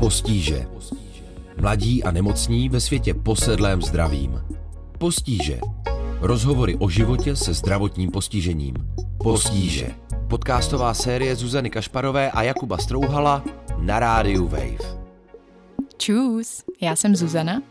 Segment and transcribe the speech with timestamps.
[0.00, 0.66] Postíže.
[1.60, 4.40] Mladí a nemocní ve světě posedlém zdravím.
[4.98, 5.60] Postíže.
[6.20, 8.74] Rozhovory o životě se zdravotním postižením.
[9.22, 9.86] Postíže.
[10.28, 13.44] Podcastová série Zuzany Kašparové a Jakuba Strouhala
[13.78, 15.00] na rádiu Wave.
[15.96, 17.62] Čus, já jsem Zuzana.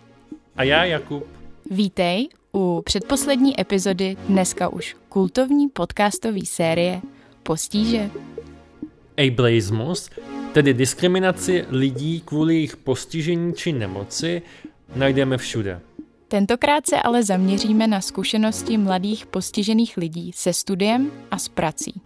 [0.55, 1.23] A já Jakub.
[1.71, 7.01] Vítej u předposlední epizody dneska už kultovní podcastové série
[7.43, 8.09] Postíže.
[9.27, 10.09] Ableismus,
[10.53, 14.41] tedy diskriminaci lidí kvůli jejich postižení či nemoci,
[14.95, 15.81] najdeme všude.
[16.27, 22.01] Tentokrát se ale zaměříme na zkušenosti mladých postižených lidí se studiem a s prací.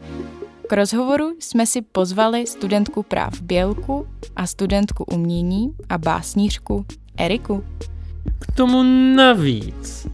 [0.70, 6.86] K rozhovoru jsme si pozvali studentku práv Bělku a studentku umění a básnířku
[7.18, 7.64] Eriku.
[8.40, 8.84] K tomu
[9.16, 10.08] navíc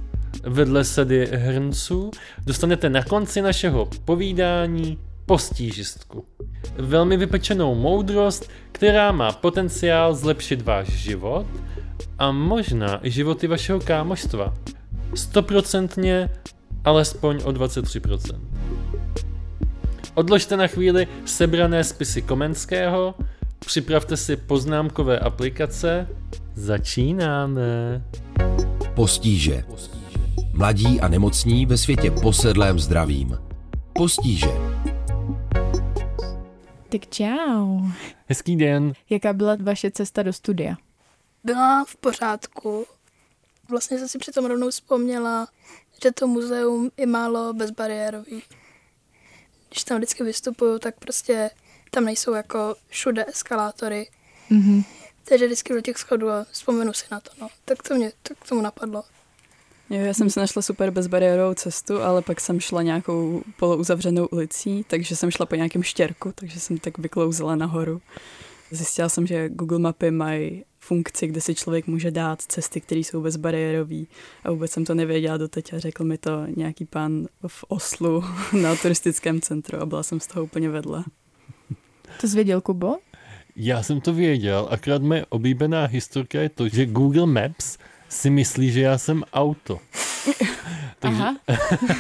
[0.44, 2.12] vedle sady hrnců
[2.46, 4.98] dostanete na konci našeho povídání
[5.30, 6.26] postížistku.
[6.78, 11.46] Velmi vypečenou moudrost, která má potenciál zlepšit váš život
[12.18, 14.54] a možná i životy vašeho kámoštva.
[15.16, 16.30] Stoprocentně
[16.84, 18.40] alespoň o 23%.
[20.14, 23.16] Odložte na chvíli sebrané spisy Komenského,
[23.60, 26.08] připravte si poznámkové aplikace,
[26.56, 28.02] začínáme.
[28.96, 29.64] Postíže.
[30.54, 33.38] Mladí a nemocní ve světě posedlém zdravím.
[33.94, 34.69] Postíže.
[36.90, 37.80] Tak čau.
[38.28, 38.94] Hezký den.
[39.10, 40.76] Jaká byla vaše cesta do studia?
[41.44, 42.86] Byla v pořádku.
[43.70, 45.48] Vlastně jsem si přitom rovnou vzpomněla,
[46.04, 48.44] že to muzeum je málo bezbariérový.
[49.70, 51.50] Když tam vždycky vystupuju, tak prostě
[51.92, 54.10] tam nejsou jako všude eskalátory.
[54.50, 54.84] Mhm.
[55.24, 57.32] Takže vždycky do těch schodů a vzpomenu si na to.
[57.42, 57.48] No.
[57.66, 59.04] Tak to mě tak tomu napadlo.
[59.90, 64.86] Jo, já jsem si našla super bezbariérovou cestu, ale pak jsem šla nějakou polouzavřenou ulicí,
[64.88, 68.02] takže jsem šla po nějakém štěrku, takže jsem tak vyklouzela nahoru.
[68.72, 73.22] Zjistila jsem, že Google mapy mají funkci, kde si člověk může dát cesty, které jsou
[73.22, 74.04] bezbariérové
[74.44, 78.24] a vůbec jsem to nevěděla doteď a řekl mi to nějaký pán v Oslu
[78.62, 81.04] na turistickém centru a byla jsem z toho úplně vedle.
[82.22, 82.98] To zvěděl Kubo?
[83.56, 87.78] Já jsem to věděl, akorát moje oblíbená historka je to, že Google Maps
[88.10, 89.80] si myslí, že já jsem auto.
[91.00, 91.24] takže,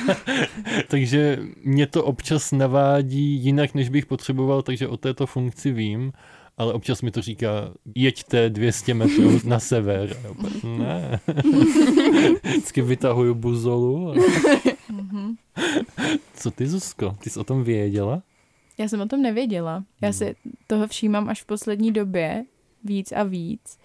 [0.87, 6.11] takže mě to občas navádí jinak, než bych potřeboval, takže o této funkci vím,
[6.57, 10.17] ale občas mi to říká, jeďte 200 metrů na sever.
[10.25, 11.19] A opět, ne.
[12.43, 14.11] Vždycky vytahuju buzolu.
[14.11, 14.15] A...
[14.91, 15.35] Mhm.
[16.33, 17.15] Co ty, Zuzko?
[17.19, 18.21] Ty jsi o tom věděla?
[18.77, 19.83] Já jsem o tom nevěděla.
[20.01, 20.35] Já si
[20.67, 22.45] toho všímám až v poslední době
[22.83, 23.79] víc a víc.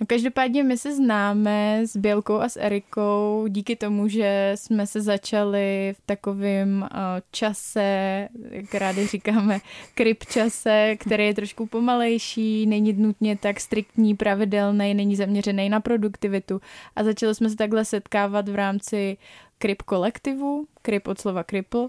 [0.00, 5.00] No každopádně my se známe s Bělkou a s Erikou díky tomu, že jsme se
[5.00, 6.98] začali v takovém uh,
[7.30, 9.58] čase, jak rádi říkáme,
[9.94, 16.60] kryp čase, který je trošku pomalejší, není nutně tak striktní, pravidelný, není zaměřený na produktivitu.
[16.96, 19.16] A začali jsme se takhle setkávat v rámci
[19.58, 21.88] kryp kolektivu, kryp od slova kripl.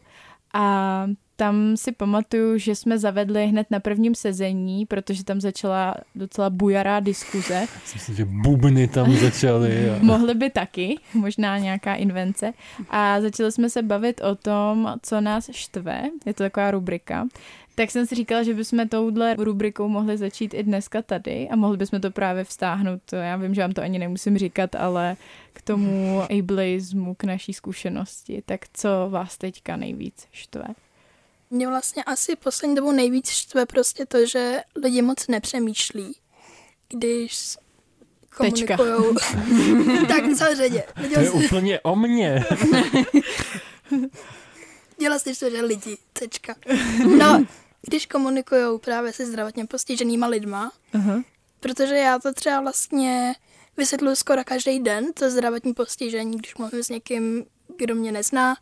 [0.53, 6.49] A tam si pamatuju, že jsme zavedli hned na prvním sezení, protože tam začala docela
[6.49, 7.65] bujará diskuze.
[7.93, 9.89] Myslím, že bubny tam začaly.
[9.89, 9.97] A...
[10.01, 12.53] Mohly by taky, možná nějaká invence.
[12.89, 16.03] A začali jsme se bavit o tom, co nás štve.
[16.25, 17.27] Je to taková rubrika.
[17.75, 21.77] Tak jsem si říkala, že bychom touhle rubrikou mohli začít i dneska tady a mohli
[21.77, 23.01] bychom to právě vztáhnout.
[23.13, 25.15] Já vím, že vám to ani nemusím říkat, ale
[25.53, 28.43] k tomu ableismu, k naší zkušenosti.
[28.45, 30.65] Tak co vás teďka nejvíc štve?
[31.49, 36.15] Mě vlastně asi poslední dobou nejvíc štve prostě to, že lidi moc nepřemýšlí,
[36.89, 37.57] když
[38.37, 38.77] Tečka.
[38.77, 39.13] komunikujou.
[40.07, 40.83] tak samozřejmě.
[41.13, 42.45] To je úplně o mně.
[44.99, 46.55] Dělá si to, že lidi, tečka.
[47.17, 47.45] No,
[47.81, 51.23] když komunikují právě se zdravotně postiženýma lidma, Aha.
[51.59, 53.35] protože já to třeba vlastně
[53.77, 57.45] vysvětluji skoro každý den, to zdravotní postižení, když mluvím s někým,
[57.77, 58.55] kdo mě nezná.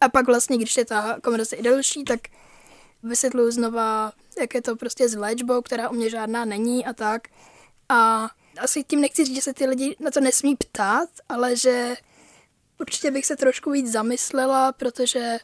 [0.00, 2.20] A pak vlastně, když je ta konverzace i delší, tak
[3.02, 7.28] vysvětluji znova, jak je to prostě s léčbou, která u mě žádná není a tak.
[7.88, 11.94] A asi tím nechci říct, že se ty lidi na to nesmí ptát, ale že
[12.80, 15.38] určitě bych se trošku víc zamyslela, protože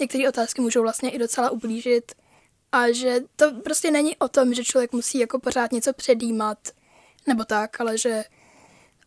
[0.00, 2.12] některé otázky můžou vlastně i docela ublížit.
[2.72, 6.58] A že to prostě není o tom, že člověk musí jako pořád něco předjímat,
[7.26, 8.24] nebo tak, ale že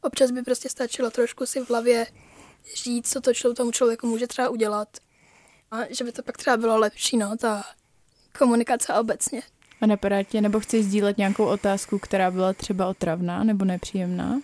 [0.02, 2.08] občas by prostě stačilo trošku si v hlavě
[2.76, 4.98] říct, co to člo- tomu člověku může třeba udělat.
[5.72, 7.64] A že by to pak třeba bylo lepší, no, ta
[8.38, 9.42] komunikace obecně.
[9.82, 14.42] A napadá tě, nebo chci sdílet nějakou otázku, která byla třeba otravná nebo nepříjemná?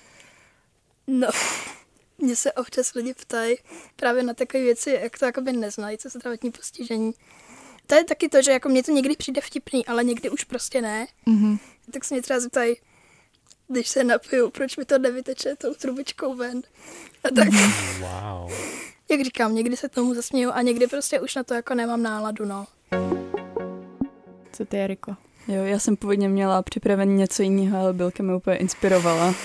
[1.07, 1.27] No,
[2.17, 3.57] mě se občas lidi ptají
[3.95, 7.13] právě na takové věci, jak to jakoby neznají, co se zdravotní postižení.
[7.87, 10.81] To je taky to, že jako mně to někdy přijde vtipný, ale někdy už prostě
[10.81, 11.07] ne.
[11.25, 11.57] Mhm.
[11.91, 12.75] tak se mě třeba zeptají,
[13.67, 16.61] když se napiju, proč mi to nevyteče tou trubičkou ven.
[17.23, 17.47] A tak,
[17.99, 18.51] Wow.
[19.11, 22.45] jak říkám, někdy se tomu zasměju a někdy prostě už na to jako nemám náladu,
[22.45, 22.65] no.
[24.51, 25.15] Co ty, Eriko?
[25.47, 29.35] Jo, já jsem původně měla připraven něco jiného, ale Bylka mě úplně inspirovala,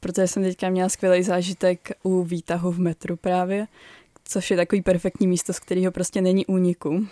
[0.00, 3.66] protože jsem teďka měla skvělý zážitek u výtahu v metru právě,
[4.24, 7.06] což je takový perfektní místo, z kterého prostě není úniku.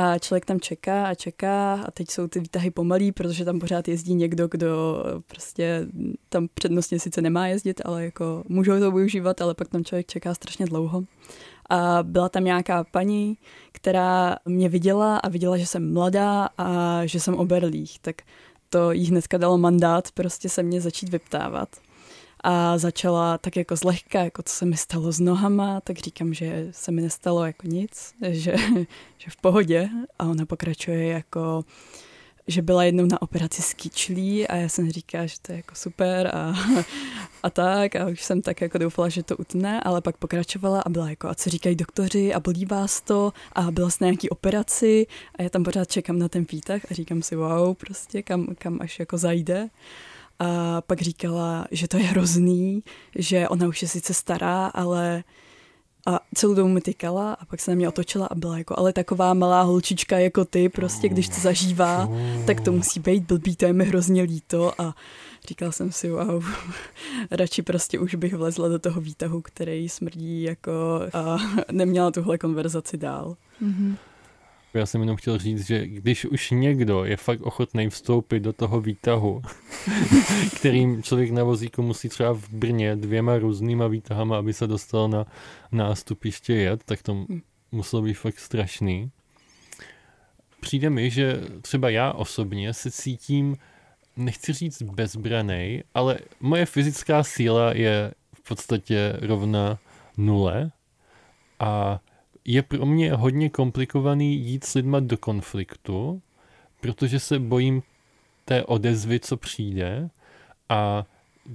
[0.00, 3.88] A člověk tam čeká a čeká a teď jsou ty výtahy pomalý, protože tam pořád
[3.88, 5.86] jezdí někdo, kdo prostě
[6.28, 10.34] tam přednostně sice nemá jezdit, ale jako můžou to využívat, ale pak tam člověk čeká
[10.34, 11.04] strašně dlouho.
[11.70, 13.38] A byla tam nějaká paní,
[13.72, 18.16] která mě viděla a viděla, že jsem mladá a že jsem oberlých, tak
[18.68, 21.68] to jí hnedka dalo mandát prostě se mě začít vyptávat.
[22.40, 26.68] A začala tak jako zlehka, jako co se mi stalo s nohama, tak říkám, že
[26.70, 28.54] se mi nestalo jako nic, že,
[29.18, 29.88] že v pohodě.
[30.18, 31.64] A ona pokračuje jako,
[32.46, 35.74] že byla jednou na operaci s kyčlí a já jsem říkala, že to je jako
[35.74, 36.54] super a,
[37.42, 40.88] a tak a už jsem tak jako doufala, že to utne, ale pak pokračovala a
[40.88, 44.30] byla jako, a co říkají doktoři a bolí vás to a byla jsi na nějaký
[44.30, 45.06] operaci
[45.38, 48.78] a já tam pořád čekám na ten výtah a říkám si wow, prostě kam, kam
[48.80, 49.68] až jako zajde.
[50.38, 52.82] A pak říkala, že to je hrozný,
[53.16, 55.24] že ona už je sice stará, ale
[56.08, 58.92] a celou dobu mi tykala a pak se na mě otočila a byla jako, ale
[58.92, 62.08] taková malá holčička jako ty, prostě když to zažívá,
[62.46, 64.94] tak to musí být blbý, to je mi hrozně líto a
[65.48, 66.44] říkala jsem si, wow,
[67.30, 70.72] radši prostě už bych vlezla do toho výtahu, který smrdí jako
[71.12, 71.38] a
[71.72, 73.36] neměla tuhle konverzaci dál.
[73.62, 73.96] Mm-hmm.
[74.74, 78.80] Já jsem jenom chtěl říct, že když už někdo je fakt ochotný vstoupit do toho
[78.80, 79.42] výtahu,
[80.56, 85.26] kterým člověk na vozíku musí třeba v Brně dvěma různýma výtahama, aby se dostal na
[85.72, 87.26] nástupiště jet, tak to
[87.72, 89.10] muselo být fakt strašný.
[90.60, 93.56] Přijde mi, že třeba já osobně se cítím,
[94.16, 99.78] nechci říct bezbranej, ale moje fyzická síla je v podstatě rovna
[100.16, 100.70] nule
[101.58, 102.00] a
[102.44, 106.22] je pro mě hodně komplikovaný jít s lidma do konfliktu,
[106.80, 107.82] protože se bojím
[108.44, 110.10] té odezvy, co přijde
[110.68, 111.04] a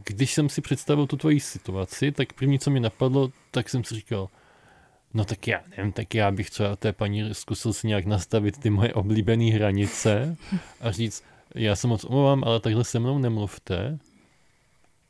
[0.06, 3.95] když jsem si představil tu tvoji situaci, tak první, co mi napadlo, tak jsem si
[3.95, 4.30] říkal,
[5.13, 8.69] no tak já nevím, tak já bych třeba té paní zkusil si nějak nastavit ty
[8.69, 10.38] moje oblíbené hranice
[10.81, 11.24] a říct,
[11.56, 14.00] já se moc omlouvám, ale takhle se mnou nemluvte.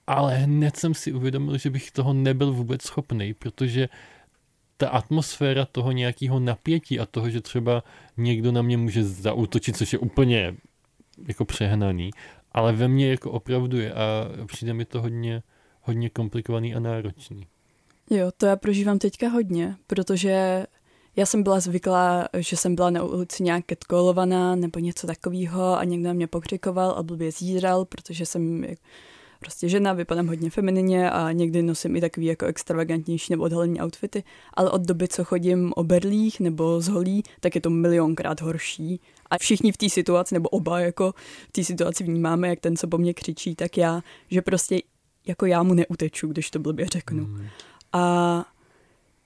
[0.08, 3.90] Ale hned jsem si uvědomil, že bych toho nebyl vůbec schopný, protože
[4.78, 7.84] ta atmosféra toho nějakého napětí a toho, že třeba
[8.18, 10.56] někdo na mě může zautočit, což je úplně
[11.28, 12.12] jako přehnaný,
[12.52, 15.44] ale ve mně jako opravdu je a přijde mi to hodně,
[15.82, 17.48] hodně komplikovaný a náročný.
[18.10, 20.66] Jo, to já prožívám teďka hodně, protože
[21.16, 25.84] já jsem byla zvyklá, že jsem byla na ulici nějak ketkolovaná nebo něco takového a
[25.84, 28.66] někdo na mě pokřikoval a blbě zíral, protože jsem
[29.44, 34.24] prostě žena, vypadám hodně feminině a někdy nosím i takový jako extravagantnější nebo odhalený outfity,
[34.54, 39.00] ale od doby, co chodím o berlích nebo z holí, tak je to milionkrát horší.
[39.30, 41.14] A všichni v té situaci, nebo oba jako
[41.50, 44.82] v té situaci vnímáme, jak ten, co po mně křičí, tak já, že prostě
[45.28, 47.26] jako já mu neuteču, když to blbě řeknu.
[47.26, 47.48] Mm.
[47.94, 48.46] A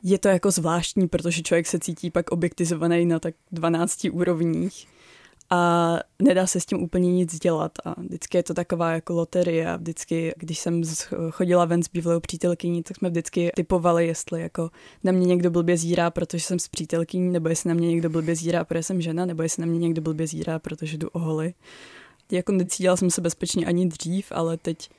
[0.03, 4.87] je to jako zvláštní, protože člověk se cítí pak objektizovaný na tak 12 úrovních
[5.49, 9.69] a nedá se s tím úplně nic dělat a vždycky je to taková jako loterie
[9.69, 10.81] a vždycky, když jsem
[11.31, 14.69] chodila ven s bývalou přítelkyní, tak jsme vždycky typovali, jestli jako
[15.03, 18.35] na mě někdo blbě zírá, protože jsem s přítelkyní, nebo jestli na mě někdo blbě
[18.35, 21.53] zírá, protože jsem žena, nebo jestli na mě někdo blbě zírá, protože jdu oholi.
[22.31, 24.89] Jako necítila jsem se bezpečně ani dřív, ale teď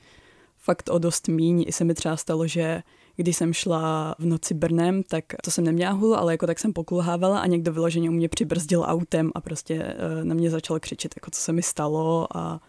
[0.57, 1.63] fakt o dost míň.
[1.67, 2.83] I se mi třeba stalo, že
[3.19, 6.73] když jsem šla v noci Brnem, tak to jsem neměla hůl, ale jako tak jsem
[6.73, 11.13] pokulhávala a někdo vyloženě u mě přibrzdil autem a prostě eh, na mě začal křičet,
[11.17, 12.61] jako co se mi stalo a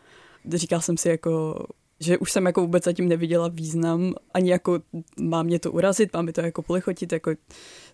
[0.54, 1.64] říkal jsem si jako
[2.00, 4.80] že už jsem jako vůbec zatím neviděla význam, ani jako
[5.20, 7.30] má mě to urazit, má mi to jako polichotit, jako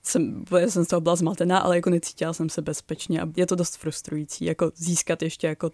[0.03, 3.55] jsem, jsem z toho byla zmatená, ale jako necítila jsem se bezpečně a je to
[3.55, 5.71] dost frustrující, jako získat ještě jako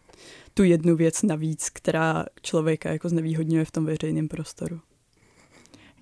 [0.55, 4.81] tu jednu věc navíc, která člověka jako znevýhodňuje v tom veřejném prostoru.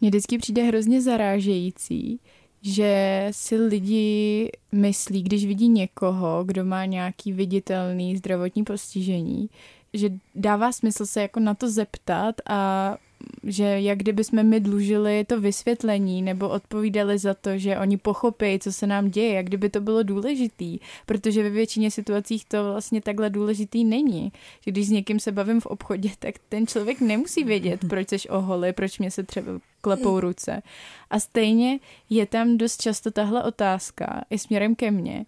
[0.00, 2.20] Mně vždycky přijde hrozně zarážející,
[2.62, 9.50] že si lidi myslí, když vidí někoho, kdo má nějaký viditelný zdravotní postižení,
[9.92, 12.96] že dává smysl se jako na to zeptat a
[13.44, 18.58] že jak kdyby jsme my dlužili to vysvětlení nebo odpovídali za to, že oni pochopí,
[18.58, 23.00] co se nám děje, jak kdyby to bylo důležitý, protože ve většině situacích to vlastně
[23.00, 24.32] takhle důležitý není.
[24.64, 28.72] Když s někým se bavím v obchodě, tak ten člověk nemusí vědět, proč jsi oholi,
[28.72, 30.62] proč mě se třeba klepou ruce.
[31.10, 31.78] A stejně
[32.10, 35.26] je tam dost často tahle otázka i směrem ke mně.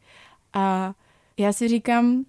[0.52, 0.94] A
[1.38, 2.24] já si říkám,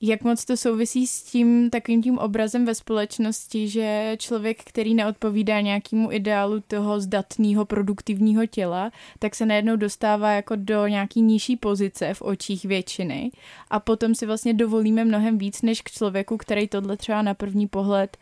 [0.00, 5.60] jak moc to souvisí s tím takovým tím obrazem ve společnosti, že člověk, který neodpovídá
[5.60, 12.14] nějakému ideálu toho zdatného produktivního těla, tak se najednou dostává jako do nějaký nižší pozice
[12.14, 13.30] v očích většiny
[13.70, 17.68] a potom si vlastně dovolíme mnohem víc než k člověku, který tohle třeba na první
[17.68, 18.16] pohled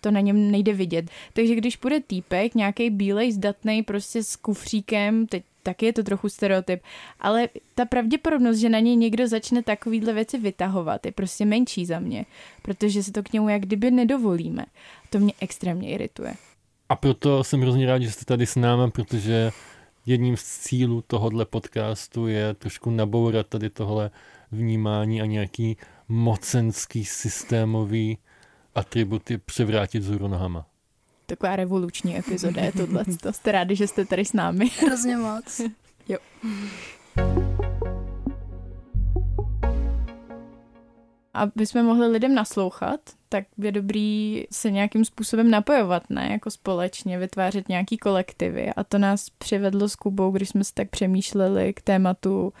[0.00, 1.10] to na něm nejde vidět.
[1.32, 6.28] Takže když bude týpek, nějaký bílej, zdatný, prostě s kufříkem, teď taky je to trochu
[6.28, 6.82] stereotyp,
[7.20, 11.98] ale ta pravděpodobnost, že na něj někdo začne takovýhle věci vytahovat, je prostě menší za
[11.98, 12.26] mě,
[12.62, 14.64] protože se to k němu jak kdyby nedovolíme.
[15.10, 16.34] To mě extrémně irituje.
[16.88, 19.50] A proto jsem hrozně rád, že jste tady s námi, protože
[20.06, 24.10] jedním z cílů tohohle podcastu je trošku nabourat tady tohle
[24.52, 25.76] vnímání a nějaký
[26.08, 28.18] mocenský systémový
[28.74, 30.66] atributy převrátit z nohama
[31.36, 33.04] taková revoluční epizoda je tohle.
[33.22, 34.70] To jste rádi, že jste tady s námi.
[34.86, 35.60] Hrozně moc.
[36.08, 36.18] jo.
[41.34, 46.28] Aby jsme mohli lidem naslouchat, tak je dobrý se nějakým způsobem napojovat, ne?
[46.30, 48.70] Jako společně vytvářet nějaký kolektivy.
[48.76, 52.52] A to nás přivedlo s Kubou, když jsme se tak přemýšleli k tématu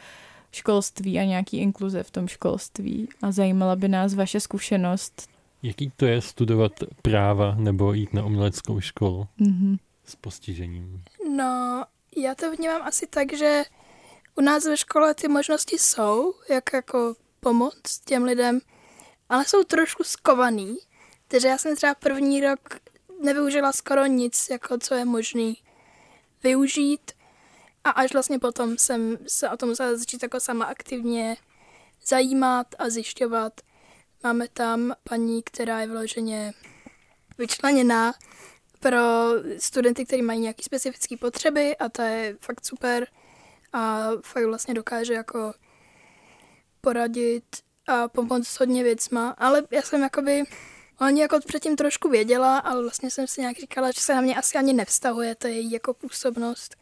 [0.52, 3.08] školství a nějaký inkluze v tom školství.
[3.22, 5.31] A zajímala by nás vaše zkušenost
[5.62, 9.78] Jaký to je studovat práva nebo jít na uměleckou školu mm-hmm.
[10.04, 11.04] s postižením?
[11.36, 11.84] No,
[12.16, 13.62] já to vnímám asi tak, že
[14.34, 18.60] u nás ve škole ty možnosti jsou, jak jako pomoct těm lidem,
[19.28, 20.76] ale jsou trošku skovaný.
[21.28, 22.78] Takže já jsem třeba první rok
[23.22, 25.56] nevyužila skoro nic, jako co je možný
[26.42, 27.12] využít.
[27.84, 31.36] A až vlastně potom jsem se o tom musela začít jako sama aktivně
[32.06, 33.60] zajímat a zjišťovat.
[34.22, 36.52] Máme tam paní, která je vloženě
[37.38, 38.14] vyčleněná
[38.80, 38.98] pro
[39.58, 43.06] studenty, kteří mají nějaké specifické potřeby a to je fakt super
[43.72, 45.54] a fakt vlastně dokáže jako
[46.80, 47.44] poradit
[47.86, 50.44] a pomoct hodně věcma, ale já jsem jakoby
[51.00, 54.36] Oni jako předtím trošku věděla, ale vlastně jsem si nějak říkala, že se na mě
[54.36, 56.76] asi ani nevztahuje, to je její jako působnost.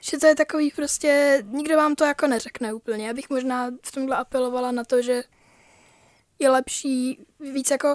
[0.00, 3.06] Že to je takový prostě, nikdo vám to jako neřekne úplně.
[3.06, 5.24] Já bych možná v tomhle apelovala na to, že
[6.38, 7.94] je lepší víc jako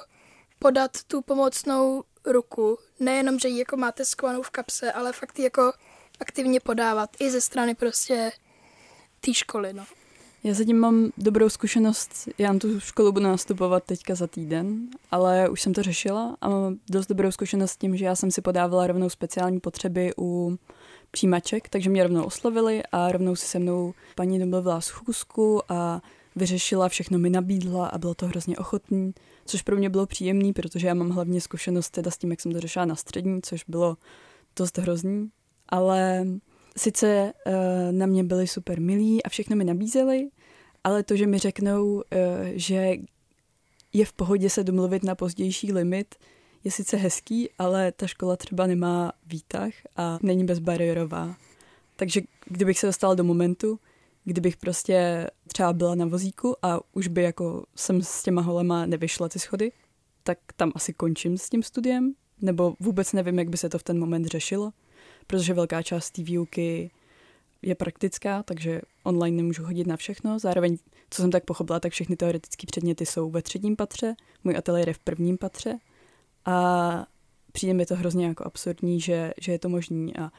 [0.59, 2.77] podat tu pomocnou ruku.
[2.99, 5.71] Nejenom, že ji jako máte skovanou v kapse, ale fakt ji jako
[6.19, 8.31] aktivně podávat i ze strany prostě
[9.21, 9.85] té školy, no.
[10.43, 15.49] Já zatím mám dobrou zkušenost, já na tu školu budu nastupovat teďka za týden, ale
[15.49, 18.41] už jsem to řešila a mám dost dobrou zkušenost s tím, že já jsem si
[18.41, 20.57] podávala rovnou speciální potřeby u
[21.11, 26.01] přijímaček, takže mě rovnou oslovili a rovnou si se mnou paní domluvila schůzku a
[26.39, 29.13] vyřešila, všechno mi nabídla a bylo to hrozně ochotný,
[29.45, 32.51] což pro mě bylo příjemný, protože já mám hlavně zkušenost teda s tím, jak jsem
[32.51, 33.97] to řešila na střední, což bylo
[34.55, 35.29] dost hrozný,
[35.69, 36.27] ale
[36.77, 37.53] sice uh,
[37.91, 40.29] na mě byli super milí a všechno mi nabízeli,
[40.83, 42.01] ale to, že mi řeknou, uh,
[42.53, 42.95] že
[43.93, 46.15] je v pohodě se domluvit na pozdější limit,
[46.63, 51.35] je sice hezký, ale ta škola třeba nemá výtah a není bezbariérová.
[51.95, 53.79] Takže kdybych se dostala do momentu,
[54.29, 59.29] kdybych prostě třeba byla na vozíku a už by jako jsem s těma holema nevyšla
[59.29, 59.71] ty schody,
[60.23, 63.83] tak tam asi končím s tím studiem, nebo vůbec nevím, jak by se to v
[63.83, 64.71] ten moment řešilo,
[65.27, 66.91] protože velká část té výuky
[67.61, 70.39] je praktická, takže online nemůžu chodit na všechno.
[70.39, 70.77] Zároveň,
[71.09, 74.93] co jsem tak pochopila, tak všechny teoretické předměty jsou ve třetím patře, můj ateliér je
[74.93, 75.77] v prvním patře
[76.45, 77.05] a
[77.51, 80.31] přijde mi to hrozně jako absurdní, že, že je to možný a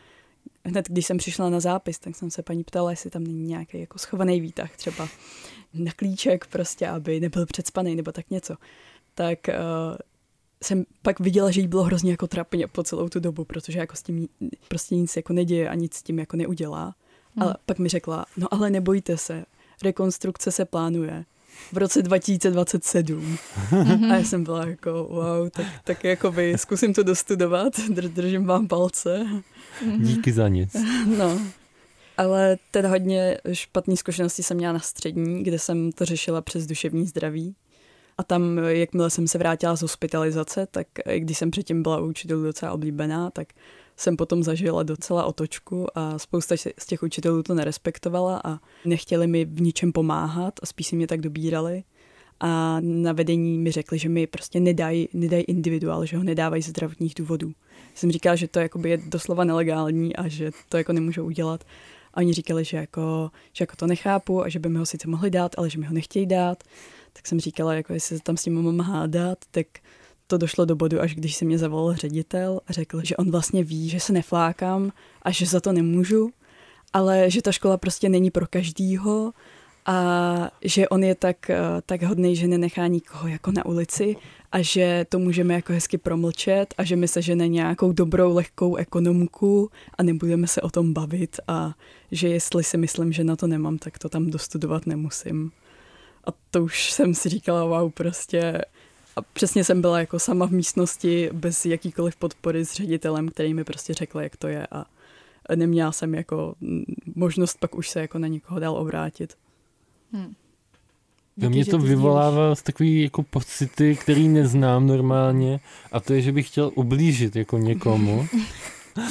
[0.65, 3.81] hned když jsem přišla na zápis, tak jsem se paní ptala, jestli tam není nějaký
[3.81, 5.09] jako schovaný výtah třeba
[5.75, 8.57] na klíček prostě, aby nebyl předspaný nebo tak něco.
[9.15, 9.97] Tak uh,
[10.63, 13.97] jsem pak viděla, že jí bylo hrozně jako trapně po celou tu dobu, protože jako
[13.97, 14.29] s tím
[14.69, 16.95] prostě nic jako neděje a nic s tím jako neudělá.
[17.37, 17.43] Hmm.
[17.43, 19.45] Ale pak mi řekla, no ale nebojte se,
[19.83, 21.25] rekonstrukce se plánuje
[21.73, 23.39] v roce 2027.
[24.11, 28.69] A já jsem byla jako, wow, tak, tak jako by zkusím to dostudovat, držím vám
[28.69, 29.27] palce.
[29.99, 30.77] Díky za nic.
[31.19, 31.41] No,
[32.17, 37.07] ale teda hodně špatné zkušenosti jsem měla na střední, kde jsem to řešila přes duševní
[37.07, 37.55] zdraví.
[38.19, 40.87] A tam, jakmile jsem se vrátila z hospitalizace, tak
[41.17, 43.49] když jsem předtím byla u učitelů docela oblíbená, tak
[43.97, 49.45] jsem potom zažila docela otočku a spousta z těch učitelů to nerespektovala a nechtěli mi
[49.45, 51.83] v ničem pomáhat a spíš si mě tak dobírali.
[52.41, 56.69] A na vedení mi řekli, že mi prostě nedají, nedají individuál, že ho nedávají z
[56.69, 57.53] zdravotních důvodů.
[57.95, 58.69] Jsem říkala, že to je
[59.07, 61.65] doslova nelegální a že to jako nemůžou udělat.
[62.15, 65.09] A oni říkali, že jako, že jako to nechápu a že by mi ho sice
[65.09, 66.65] mohli dát, ale že mi ho nechtějí dát.
[67.13, 69.67] Tak jsem říkala, jako jestli se tam s tím mám hádat, tak
[70.27, 73.65] to došlo do bodu, až když se mě zavolal ředitel a řekl, že on vlastně
[73.65, 74.93] ví, že se neflákám
[75.23, 76.31] a že za to nemůžu,
[76.93, 79.33] ale že ta škola prostě není pro každýho
[79.87, 84.17] a že on je tak, eh, tak hodný, že nenechá nikoho jako na ulici
[84.53, 88.77] a že to můžeme jako hezky promlčet a že mi se žene nějakou dobrou, lehkou
[88.77, 91.75] ekonomku a nebudeme se o tom bavit a
[92.13, 95.53] že jestli si myslím, že na to nemám, tak to tam dostudovat nemusím.
[96.25, 98.63] A to už jsem si říkala, wow, prostě
[99.17, 103.65] a přesně jsem byla jako sama v místnosti bez jakýkoliv podpory s ředitelem, který mi
[103.65, 104.87] prostě řekl, jak to je a
[105.55, 106.55] neměla jsem jako
[107.15, 109.37] možnost pak už se jako na nikoho dál obrátit.
[110.13, 110.35] Hmm.
[111.37, 115.61] Díky, mě to vyvolává z takový jako pocity, který neznám normálně
[115.93, 118.27] a to je, že bych chtěl ublížit jako někomu.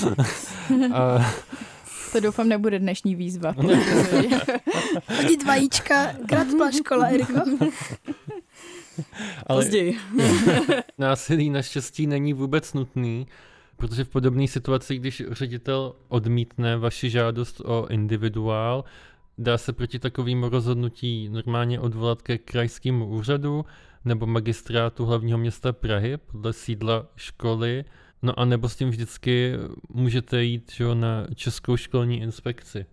[0.94, 1.32] a...
[2.12, 3.56] To doufám nebude dnešní výzva.
[5.18, 7.42] Hodit vajíčka, gratula škola, Eriko.
[9.48, 9.98] Ale Později.
[10.98, 13.28] násilí naštěstí není vůbec nutný,
[13.78, 18.84] protože v podobné situaci, když ředitel odmítne vaši žádost o individuál,
[19.40, 23.66] dá se proti takovým rozhodnutí normálně odvolat ke krajskému úřadu
[24.06, 27.86] nebo magistrátu hlavního města Prahy podle sídla školy,
[28.22, 29.54] no a nebo s tím vždycky
[29.90, 32.86] můžete jít že, na Českou školní inspekci.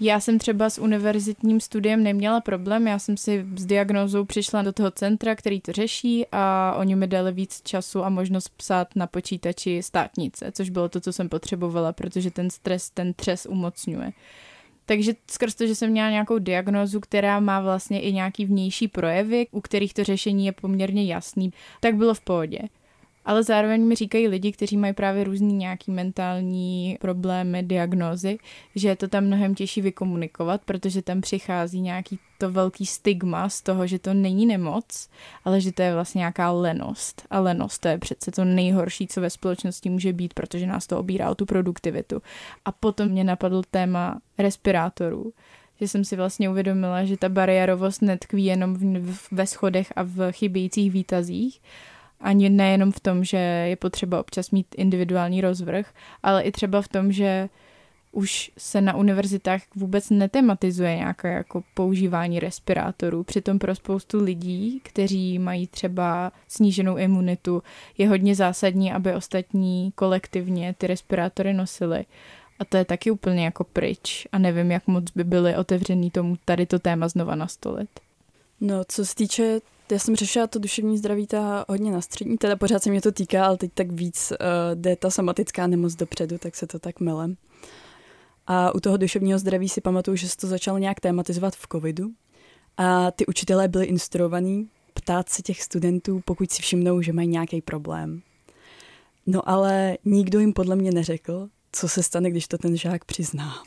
[0.00, 4.72] Já jsem třeba s univerzitním studiem neměla problém, já jsem si s diagnózou přišla do
[4.72, 9.06] toho centra, který to řeší a oni mi dali víc času a možnost psát na
[9.06, 14.12] počítači státnice, což bylo to, co jsem potřebovala, protože ten stres, ten třes umocňuje.
[14.86, 19.46] Takže skrz to, že jsem měla nějakou diagnózu, která má vlastně i nějaký vnější projevy,
[19.50, 21.50] u kterých to řešení je poměrně jasný,
[21.80, 22.58] tak bylo v pohodě
[23.26, 28.38] ale zároveň mi říkají lidi, kteří mají právě různý nějaký mentální problémy, diagnózy,
[28.74, 33.62] že je to tam mnohem těžší vykomunikovat, protože tam přichází nějaký to velký stigma z
[33.62, 35.08] toho, že to není nemoc,
[35.44, 37.22] ale že to je vlastně nějaká lenost.
[37.30, 40.98] A lenost to je přece to nejhorší, co ve společnosti může být, protože nás to
[40.98, 42.22] obírá o tu produktivitu.
[42.64, 45.32] A potom mě napadl téma respirátorů
[45.80, 50.32] že jsem si vlastně uvědomila, že ta bariérovost netkví jenom v, ve schodech a v
[50.32, 51.60] chybějících výtazích,
[52.20, 56.88] ani nejenom v tom, že je potřeba občas mít individuální rozvrh, ale i třeba v
[56.88, 57.48] tom, že
[58.16, 63.24] už se na univerzitách vůbec netematizuje nějaké jako používání respirátorů.
[63.24, 67.62] Přitom pro spoustu lidí, kteří mají třeba sníženou imunitu,
[67.98, 72.04] je hodně zásadní, aby ostatní kolektivně ty respirátory nosili.
[72.58, 74.26] A to je taky úplně jako pryč.
[74.32, 77.90] A nevím, jak moc by byly otevřený tomu tady to téma znova nastolit.
[78.60, 82.56] No, co se týče já jsem řešila to duševní zdraví ta hodně na střední, teda
[82.56, 84.36] pořád se mě to týká, ale teď tak víc uh,
[84.74, 87.36] jde ta somatická nemoc dopředu, tak se to tak melem.
[88.46, 92.10] A u toho duševního zdraví si pamatuju, že se to začalo nějak tématizovat v covidu.
[92.76, 97.62] A ty učitelé byli instruovaní ptát se těch studentů, pokud si všimnou, že mají nějaký
[97.62, 98.22] problém.
[99.26, 103.54] No ale nikdo jim podle mě neřekl, co se stane, když to ten žák přizná.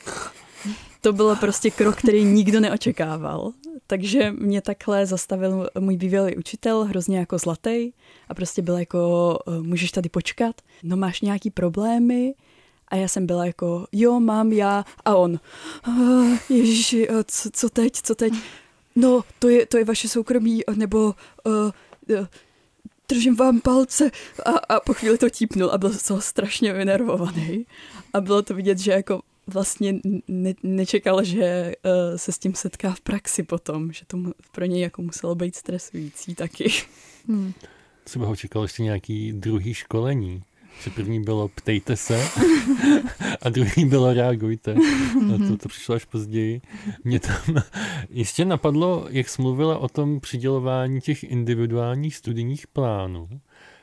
[1.02, 3.52] To bylo prostě krok, který nikdo neočekával.
[3.86, 7.92] Takže mě takhle zastavil můj bývalý učitel, hrozně jako zlatý
[8.28, 12.34] a prostě byl jako, eh, můžeš tady počkat, no máš nějaký problémy?
[12.88, 14.84] A já jsem byla jako, jo, mám já.
[15.04, 15.40] A on,
[15.88, 18.32] oh, ježiši, co, co teď, co teď?
[18.96, 21.14] No, to je, to je vaše soukromí, nebo
[21.46, 21.52] uh,
[22.18, 22.26] uh,
[23.08, 24.10] držím vám palce.
[24.44, 27.66] A, a po chvíli to típnul a byl to strašně vynervovaný.
[28.12, 29.20] A bylo to vidět, že jako
[29.52, 29.94] vlastně
[30.28, 34.18] ne, nečekal, že uh, se s tím setká v praxi potom, že to
[34.52, 36.72] pro něj jako muselo být stresující taky.
[37.28, 37.52] Hmm.
[38.04, 40.42] Třeba ho čekal ještě nějaký druhý školení.
[40.82, 42.28] Že první bylo ptejte se
[43.42, 44.74] a druhý bylo reagujte.
[45.34, 46.60] A to, to přišlo až později.
[47.04, 47.36] Mě tam
[48.10, 53.28] ještě napadlo, jak jsi mluvila o tom přidělování těch individuálních studijních plánů,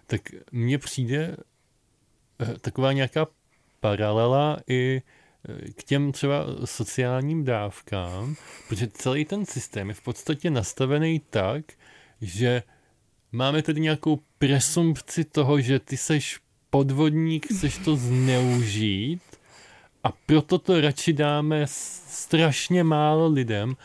[0.08, 1.38] tak mně přijde
[2.40, 3.28] eh, taková nějaká
[3.80, 5.02] paralela i
[5.76, 8.36] k těm třeba sociálním dávkám,
[8.68, 11.66] protože celý ten systém je v podstatě nastavený tak,
[12.22, 12.64] že
[13.32, 19.22] máme tady nějakou presumpci toho, že ty seš podvodník, chceš to zneužít
[20.04, 21.66] a proto to radši dáme
[22.08, 23.76] strašně málo lidem,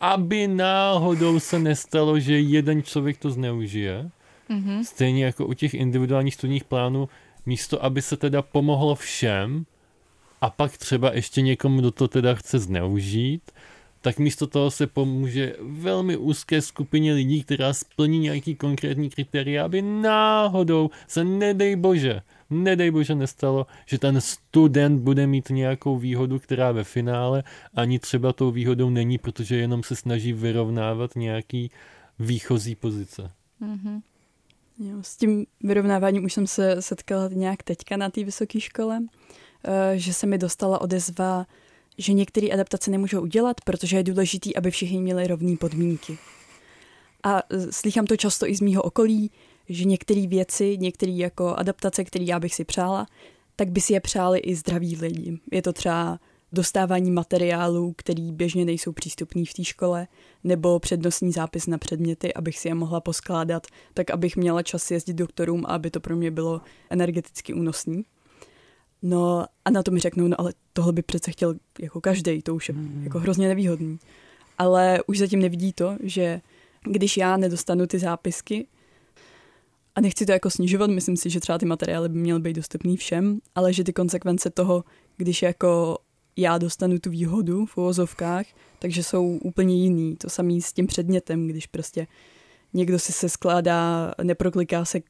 [0.00, 4.10] aby náhodou se nestalo, že jeden člověk to zneužije.
[4.50, 4.84] Mm-hmm.
[4.84, 7.08] Stejně jako u těch individuálních studijních plánů,
[7.46, 9.64] místo aby se teda pomohlo všem,
[10.42, 13.52] a pak třeba ještě někomu, kdo to teda chce zneužít,
[14.00, 19.82] tak místo toho se pomůže velmi úzké skupině lidí, která splní nějaký konkrétní kritéria, aby
[19.82, 26.72] náhodou se nedej bože, nedej bože nestalo, že ten student bude mít nějakou výhodu, která
[26.72, 27.42] ve finále
[27.74, 31.70] ani třeba tou výhodou není, protože jenom se snaží vyrovnávat nějaký
[32.18, 33.30] výchozí pozice.
[33.62, 34.02] Mm-hmm.
[34.78, 39.00] Jo, s tím vyrovnáváním už jsem se setkala nějak teďka na té vysoké škole.
[39.94, 41.46] Že se mi dostala odezva,
[41.98, 46.18] že některé adaptace nemůžou udělat, protože je důležitý, aby všichni měli rovné podmínky.
[47.22, 49.30] A e, slychám to často i z mýho okolí,
[49.68, 53.06] že některé věci, některé jako adaptace, které já bych si přála,
[53.56, 55.38] tak by si je přáli i zdraví lidi.
[55.52, 56.18] Je to třeba
[56.52, 60.08] dostávání materiálů, který běžně nejsou přístupný v té škole,
[60.44, 65.14] nebo přednostní zápis na předměty, abych si je mohla poskládat, tak abych měla čas jezdit
[65.14, 68.04] doktorům a aby to pro mě bylo energeticky únosný.
[69.02, 72.54] No a na to mi řeknou, no ale tohle by přece chtěl jako každý, to
[72.54, 73.04] už je mm.
[73.04, 73.98] jako hrozně nevýhodný.
[74.58, 76.40] Ale už zatím nevidí to, že
[76.84, 78.66] když já nedostanu ty zápisky,
[79.94, 82.96] a nechci to jako snižovat, myslím si, že třeba ty materiály by měly být dostupný
[82.96, 84.84] všem, ale že ty konsekvence toho,
[85.16, 85.98] když jako
[86.36, 88.46] já dostanu tu výhodu v uvozovkách,
[88.78, 90.16] takže jsou úplně jiný.
[90.16, 92.06] To samý s tím předmětem, když prostě
[92.72, 95.00] někdo si se skládá, neprokliká se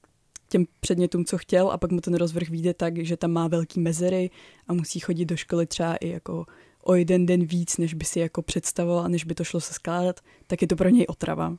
[0.52, 3.80] těm předmětům, co chtěl a pak mu ten rozvrh vyjde tak, že tam má velký
[3.80, 4.30] mezery
[4.68, 6.46] a musí chodit do školy třeba i jako
[6.84, 10.20] o jeden den víc, než by si jako představoval, než by to šlo se skládat,
[10.46, 11.56] tak je to pro něj otrava.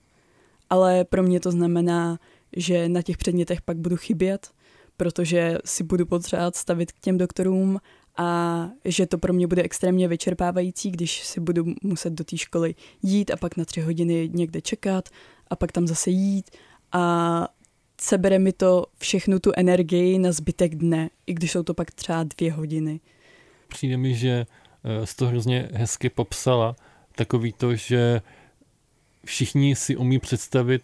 [0.69, 2.19] Ale pro mě to znamená,
[2.55, 4.51] že na těch předmětech pak budu chybět,
[4.97, 7.79] protože si budu potřebovat stavit k těm doktorům
[8.17, 12.75] a že to pro mě bude extrémně vyčerpávající, když si budu muset do té školy
[13.01, 15.09] jít a pak na tři hodiny někde čekat
[15.47, 16.51] a pak tam zase jít
[16.91, 17.47] a
[18.03, 22.23] sebere mi to všechnu tu energii na zbytek dne, i když jsou to pak třeba
[22.23, 22.99] dvě hodiny.
[23.67, 24.45] Přijde mi, že
[24.83, 26.75] eh, z toho hrozně hezky popsala
[27.15, 28.21] takový to, že
[29.25, 30.83] všichni si umí představit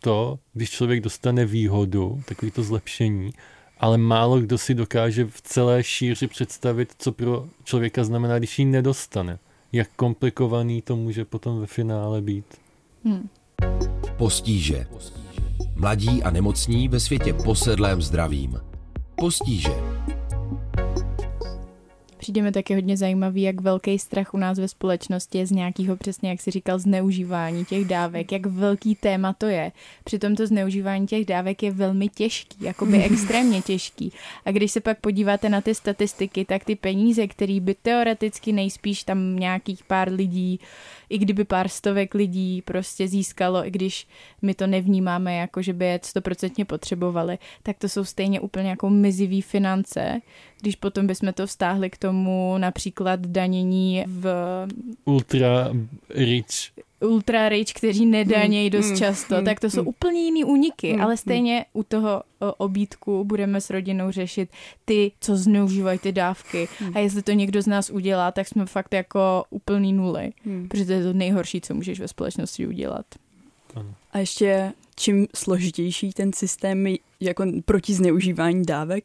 [0.00, 3.30] to, když člověk dostane výhodu, takový to zlepšení,
[3.78, 8.64] ale málo kdo si dokáže v celé šíři představit, co pro člověka znamená, když ji
[8.64, 9.38] nedostane.
[9.72, 12.44] Jak komplikovaný to může potom ve finále být.
[13.04, 13.28] Hmm.
[14.16, 14.86] Postíže.
[15.80, 18.60] Mladí a nemocní ve světě posedlém zdravím.
[19.14, 19.70] Postíže
[22.18, 25.96] Přijde mi taky hodně zajímavý, jak velký strach u nás ve společnosti je z nějakého
[25.96, 29.72] přesně, jak si říkal, zneužívání těch dávek, jak velký téma to je.
[30.04, 34.12] Přitom to zneužívání těch dávek je velmi těžký, jakoby extrémně těžký.
[34.44, 39.04] A když se pak podíváte na ty statistiky, tak ty peníze, které by teoreticky nejspíš
[39.04, 40.60] tam nějakých pár lidí
[41.10, 44.08] i kdyby pár stovek lidí prostě získalo, i když
[44.42, 48.90] my to nevnímáme jako, že by je stoprocentně potřebovali, tak to jsou stejně úplně jako
[48.90, 50.20] mizivý finance,
[50.60, 54.26] když potom bychom to vztáhli k tomu například danění v...
[55.04, 55.70] Ultra
[56.14, 56.46] rich
[57.00, 60.96] ultra rich, kteří nedanějí mm, dost mm, často, mm, tak to jsou úplně jiný úniky,
[60.96, 62.22] ale stejně u toho
[62.56, 64.50] obídku budeme s rodinou řešit
[64.84, 66.68] ty, co zneužívají ty dávky.
[66.94, 70.32] A jestli to někdo z nás udělá, tak jsme fakt jako úplný nuly,
[70.68, 73.06] protože to je to nejhorší, co můžeš ve společnosti udělat.
[74.12, 76.86] A ještě čím složitější ten systém
[77.20, 79.04] jako proti zneužívání dávek,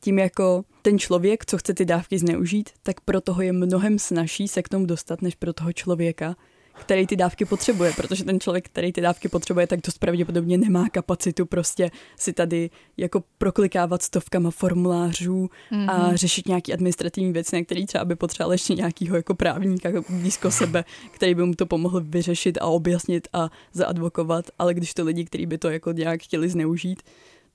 [0.00, 4.48] tím jako ten člověk, co chce ty dávky zneužít, tak pro toho je mnohem snažší
[4.48, 6.36] se k tomu dostat, než pro toho člověka,
[6.80, 10.88] který ty dávky potřebuje, protože ten člověk, který ty dávky potřebuje, tak dost pravděpodobně nemá
[10.88, 15.90] kapacitu prostě si tady jako proklikávat stovkama formulářů mm-hmm.
[15.90, 16.16] a mhm.
[16.16, 20.84] řešit nějaký administrativní věci, na který třeba by potřeboval ještě nějakýho jako právníka blízko sebe,
[21.10, 25.46] který by mu to pomohl vyřešit a objasnit a zaadvokovat, ale když to lidi, kteří
[25.46, 27.02] by to jako nějak chtěli zneužít,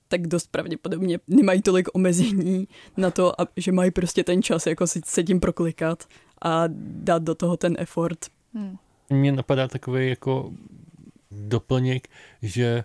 [0.08, 5.00] tak dost pravděpodobně nemají tolik omezení na to, že mají prostě ten čas jako si
[5.04, 6.04] se tím proklikat
[6.42, 8.18] a dát do toho ten effort.
[8.54, 8.76] Hmm.
[9.10, 10.52] Mně napadá takový jako
[11.30, 12.08] doplněk,
[12.42, 12.84] že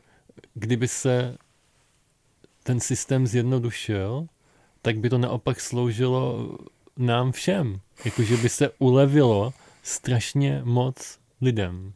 [0.54, 1.38] kdyby se
[2.64, 4.28] ten systém zjednodušil,
[4.82, 6.50] tak by to naopak sloužilo
[6.98, 7.80] nám všem.
[8.06, 11.94] Jakože by se ulevilo strašně moc lidem.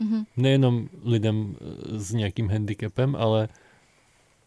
[0.00, 0.26] Mm-hmm.
[0.36, 1.56] Nejenom lidem
[1.96, 3.48] s nějakým handicapem, ale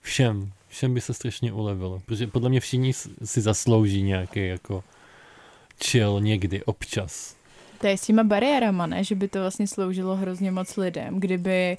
[0.01, 0.51] všem.
[0.67, 2.01] Všem by se strašně ulevilo.
[2.05, 4.83] Protože podle mě všichni si zaslouží nějaký jako
[5.83, 7.35] chill někdy, občas.
[7.83, 9.03] To je s těma bariérama, ne?
[9.03, 11.19] Že by to vlastně sloužilo hrozně moc lidem.
[11.19, 11.77] Kdyby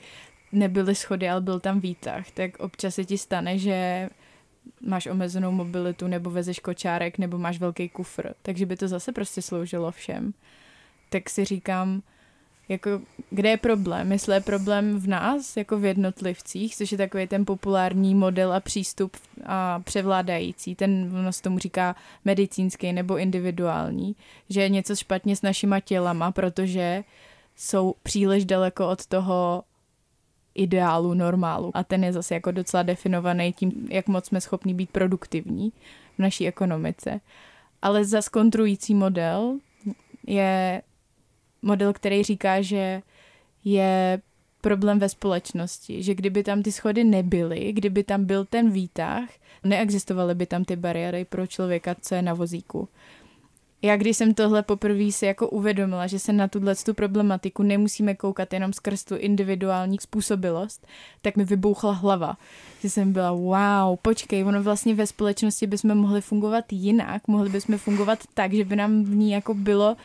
[0.53, 4.09] nebyly schody, ale byl tam výtah, tak občas se ti stane, že
[4.81, 8.35] máš omezenou mobilitu, nebo vezeš kočárek, nebo máš velký kufr.
[8.43, 10.35] Takže by to zase prostě sloužilo všem.
[11.09, 12.03] Tak si říkám,
[12.69, 13.01] jako,
[13.31, 14.13] kde je problém?
[14.13, 18.61] Jestli je problém v nás, jako v jednotlivcích, což je takový ten populární model a
[18.61, 24.17] přístup a převládající, ten ono se tomu říká medicínský nebo individuální,
[24.49, 27.05] že je něco špatně s našima tělama, protože
[27.57, 29.63] jsou příliš daleko od toho
[30.55, 31.71] ideálu, normálu.
[31.75, 35.73] A ten je zase jako docela definovaný tím, jak moc jsme schopni být produktivní
[36.17, 37.21] v naší ekonomice.
[37.83, 39.59] Ale za skontrující model
[40.27, 40.83] je
[41.65, 43.03] model, který říká, že
[43.65, 44.21] je
[44.61, 49.29] problém ve společnosti, že kdyby tam ty schody nebyly, kdyby tam byl ten výtah,
[49.65, 52.89] neexistovaly by tam ty bariéry pro člověka, co je na vozíku.
[53.83, 58.15] já když jsem tohle poprvé si jako uvědomila, že se na tuhle tu problematiku nemusíme
[58.15, 60.87] koukat jenom skrz tu individuální způsobilost,
[61.23, 62.37] tak mi vybouchla hlava.
[62.81, 67.79] Že jsem byla, wow, počkej, ono vlastně ve společnosti bychom mohli fungovat jinak, mohli bychom
[67.79, 69.97] fungovat tak, že by nám v ní jako bylo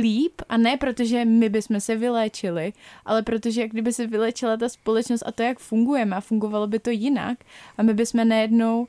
[0.00, 2.72] líp a ne protože my bychom se vyléčili,
[3.04, 6.78] ale protože jak kdyby se vyléčila ta společnost a to, jak fungujeme a fungovalo by
[6.78, 7.38] to jinak
[7.78, 8.86] a my bychom najednou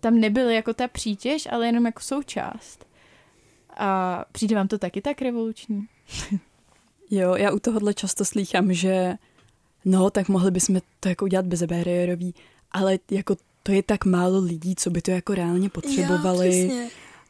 [0.00, 2.86] tam nebyli jako ta přítěž, ale jenom jako součást.
[3.76, 5.86] A přijde vám to taky tak revoluční?
[7.10, 9.14] jo, já u tohohle často slýchám, že
[9.84, 12.34] no, tak mohli bychom to jako udělat bezbariérový,
[12.72, 16.68] ale jako to je tak málo lidí, co by to jako reálně potřebovali.
[16.68, 16.88] Jo,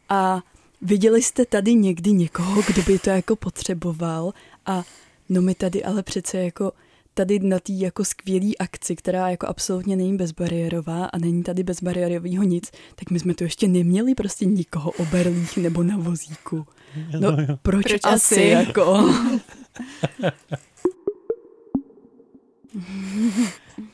[0.08, 0.42] a
[0.82, 4.32] viděli jste tady někdy někoho, kdo by to jako potřeboval
[4.66, 4.84] a
[5.28, 6.72] no my tady ale přece jako
[7.14, 12.42] tady na té jako skvělý akci, která jako absolutně není bezbariérová a není tady bezbariérového
[12.42, 16.66] nic, tak my jsme tu ještě neměli prostě nikoho o berlích nebo na vozíku.
[17.20, 19.14] No, proč, proč asi, asi jako?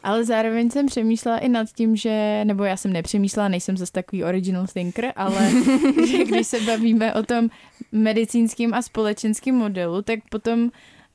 [0.02, 4.24] Ale zároveň jsem přemýšlela i nad tím, že, nebo já jsem nepřemýšlela, nejsem zase takový
[4.24, 5.50] original thinker, ale
[6.06, 7.48] že když se bavíme o tom
[7.92, 10.70] medicínským a společenským modelu, tak potom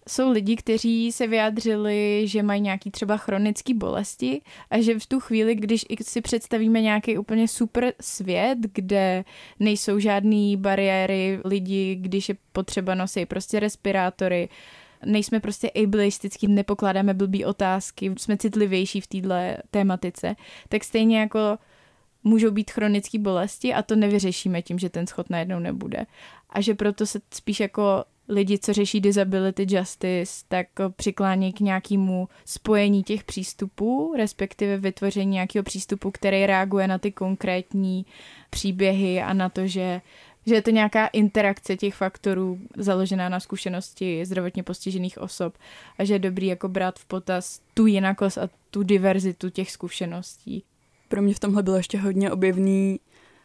[0.07, 5.19] jsou lidi, kteří se vyjádřili, že mají nějaký třeba chronické bolesti a že v tu
[5.19, 9.25] chvíli, když si představíme nějaký úplně super svět, kde
[9.59, 14.49] nejsou žádné bariéry lidi, když je potřeba nosit prostě respirátory,
[15.05, 19.33] nejsme prostě ableistický, nepokládáme blbý otázky, jsme citlivější v této
[19.71, 20.35] tématice,
[20.69, 21.57] tak stejně jako
[22.23, 26.05] můžou být chronické bolesti a to nevyřešíme tím, že ten schod najednou nebude.
[26.49, 32.27] A že proto se spíš jako lidi, co řeší disability justice, tak přiklání k nějakému
[32.45, 38.05] spojení těch přístupů, respektive vytvoření nějakého přístupu, který reaguje na ty konkrétní
[38.49, 40.01] příběhy a na to, že
[40.45, 45.57] že je to nějaká interakce těch faktorů založená na zkušenosti zdravotně postižených osob
[45.97, 50.63] a že je dobrý jako brát v potaz tu jinakost a tu diverzitu těch zkušeností.
[51.09, 52.99] Pro mě v tomhle bylo ještě hodně objevný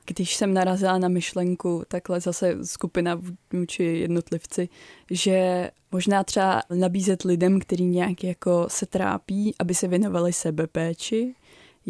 [0.09, 3.21] když jsem narazila na myšlenku, takhle zase skupina
[3.53, 4.69] vůči jednotlivci,
[5.11, 11.35] že možná třeba nabízet lidem, který nějak jako se trápí, aby se věnovali sebepéči,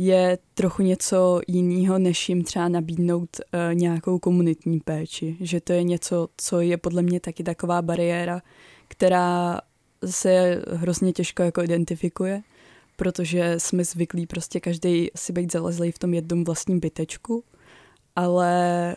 [0.00, 5.36] je trochu něco jiného, než jim třeba nabídnout uh, nějakou komunitní péči.
[5.40, 8.42] Že to je něco, co je podle mě taky taková bariéra,
[8.88, 9.60] která
[10.04, 12.42] se hrozně těžko jako identifikuje,
[12.96, 17.44] protože jsme zvyklí prostě každý si být zalezlý v tom jednom vlastním bytečku
[18.18, 18.96] ale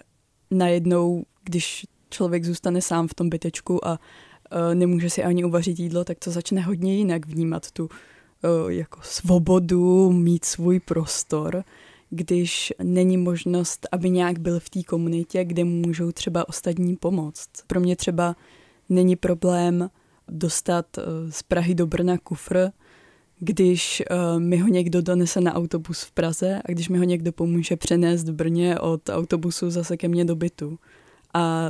[0.52, 6.04] najednou, když člověk zůstane sám v tom bytečku a uh, nemůže si ani uvařit jídlo,
[6.04, 7.90] tak to začne hodně jinak vnímat tu
[8.68, 11.64] jako svobodu, mít svůj prostor,
[12.10, 17.50] když není možnost, aby nějak byl v té komunitě, kde můžou třeba ostatní pomoct.
[17.68, 18.36] Pro mě třeba
[18.90, 19.90] není problém
[20.28, 22.70] dostat uh, z Prahy do Brna kufr,
[23.40, 27.32] když uh, mi ho někdo donese na autobus v Praze a když mi ho někdo
[27.32, 30.80] pomůže přenést v Brně od autobusu zase ke mně do bytu.
[31.34, 31.70] A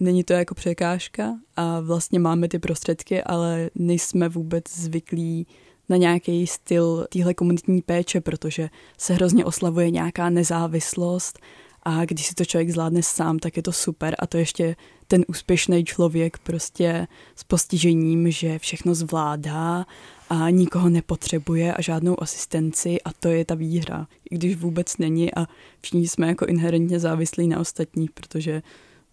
[0.00, 5.46] není to jako překážka a vlastně máme ty prostředky, ale nejsme vůbec zvyklí
[5.90, 11.38] na nějaký styl téhle komunitní péče, protože se hrozně oslavuje nějaká nezávislost
[11.82, 14.76] a když si to člověk zvládne sám, tak je to super a to ještě
[15.08, 19.86] ten úspěšný člověk prostě s postižením, že všechno zvládá
[20.30, 25.34] a nikoho nepotřebuje a žádnou asistenci a to je ta výhra, i když vůbec není
[25.34, 25.46] a
[25.80, 28.62] všichni jsme jako inherentně závislí na ostatní, protože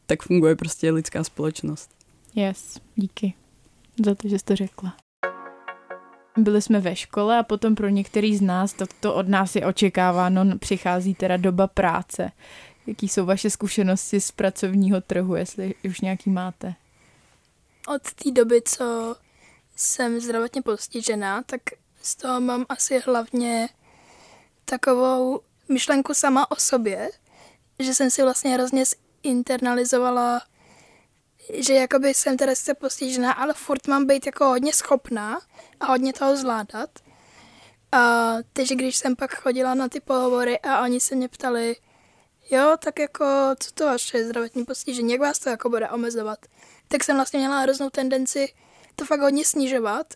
[0.05, 1.89] tak funguje prostě lidská společnost.
[2.35, 3.33] Yes, díky
[4.05, 4.95] za to, že jsi to řekla.
[6.37, 9.65] Byli jsme ve škole a potom pro některý z nás to, to od nás je
[9.65, 12.31] očekáváno, přichází teda doba práce.
[12.87, 16.75] Jaký jsou vaše zkušenosti z pracovního trhu, jestli už nějaký máte?
[17.95, 19.15] Od té doby, co
[19.75, 21.61] jsem zdravotně postižená, tak
[22.01, 23.69] z toho mám asi hlavně
[24.65, 27.09] takovou myšlenku sama o sobě,
[27.79, 28.83] že jsem si vlastně hrozně
[29.23, 30.41] internalizovala,
[31.53, 35.39] že jakoby jsem teda sice postižená, ale furt mám být jako hodně schopná
[35.79, 36.89] a hodně toho zvládat.
[37.91, 41.75] A takže když jsem pak chodila na ty pohovory a oni se mě ptali,
[42.51, 43.25] jo, tak jako,
[43.59, 46.39] co to vaše zdravotní postižení, jak vás to jako bude omezovat,
[46.87, 48.53] tak jsem vlastně měla hroznou tendenci
[48.95, 50.13] to fakt hodně snižovat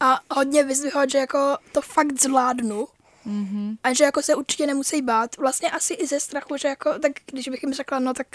[0.00, 2.88] a hodně vyzvihovat, že jako to fakt zvládnu.
[3.26, 3.76] Mm-hmm.
[3.82, 5.36] A že jako se určitě nemusí bát.
[5.36, 8.26] Vlastně asi i ze strachu, že jako, tak když bych jim řekla, no tak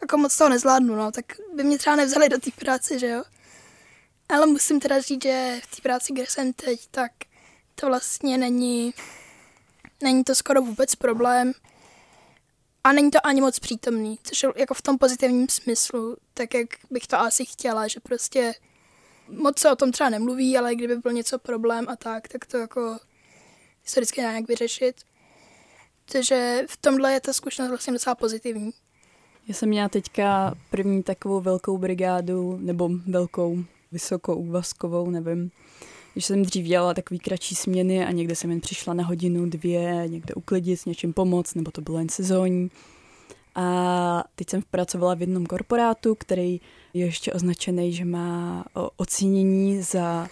[0.00, 3.24] jako moc toho nezvládnu, no, tak by mě třeba nevzali do té práce, že jo.
[4.28, 7.12] Ale musím teda říct, že v té práci, kde jsem teď, tak
[7.74, 8.94] to vlastně není,
[10.02, 11.52] není to skoro vůbec problém.
[12.84, 16.68] A není to ani moc přítomný, což je jako v tom pozitivním smyslu, tak jak
[16.90, 18.54] bych to asi chtěla, že prostě
[19.28, 22.58] moc se o tom třeba nemluví, ale kdyby byl něco problém a tak, tak to
[22.58, 22.98] jako
[23.84, 25.00] se vždycky nějak vyřešit.
[26.12, 28.70] Takže v tomhle je ta zkušenost vlastně docela pozitivní.
[29.48, 35.50] Já jsem měla teďka první takovou velkou brigádu, nebo velkou vysokou úvazkovou, nevím.
[36.12, 40.04] Když jsem dřív dělala takový kratší směny a někde jsem jen přišla na hodinu, dvě,
[40.06, 42.70] někde uklidit, s něčím pomoct, nebo to bylo jen sezónní.
[43.54, 46.60] A teď jsem pracovala v jednom korporátu, který
[46.94, 48.64] je ještě označený, že má
[48.96, 50.28] ocenění za,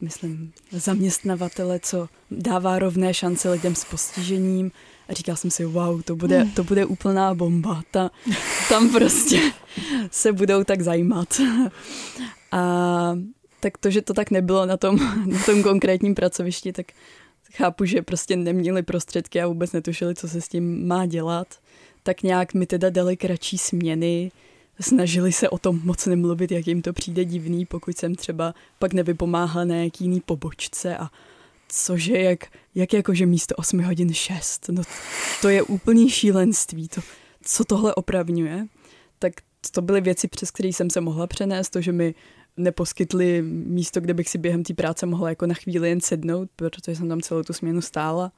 [0.00, 4.70] myslím, zaměstnavatele, co dává rovné šance lidem s postižením.
[5.10, 7.82] A říkal jsem si, wow, to bude, to bude úplná bomba.
[7.90, 8.10] Ta,
[8.68, 9.40] tam prostě
[10.10, 11.40] se budou tak zajímat.
[12.52, 13.18] A
[13.60, 16.86] tak to, že to tak nebylo na tom, na tom konkrétním pracovišti, tak
[17.54, 21.46] chápu, že prostě neměli prostředky a vůbec netušili, co se s tím má dělat.
[22.02, 24.32] Tak nějak mi teda dali kratší směny,
[24.80, 28.92] snažili se o tom moc nemluvit, jak jim to přijde divný, pokud jsem třeba pak
[28.92, 31.08] nevypomáhala na jaký jiný pobočce a
[31.72, 34.82] cože, jak, jak jako, že místo 8 hodin 6, no
[35.42, 37.00] to je úplný šílenství, to,
[37.44, 38.66] co tohle opravňuje,
[39.18, 39.32] tak
[39.70, 42.14] to byly věci, přes které jsem se mohla přenést, to, že mi
[42.56, 46.96] neposkytli místo, kde bych si během té práce mohla jako na chvíli jen sednout, protože
[46.96, 48.32] jsem tam celou tu směnu stála,